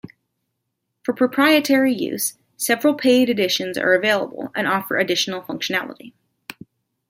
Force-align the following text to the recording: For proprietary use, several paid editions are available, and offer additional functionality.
For 1.03 1.13
proprietary 1.13 1.93
use, 1.93 2.33
several 2.57 2.95
paid 2.95 3.29
editions 3.29 3.77
are 3.77 3.93
available, 3.93 4.51
and 4.55 4.65
offer 4.67 4.97
additional 4.97 5.43
functionality. 5.43 6.13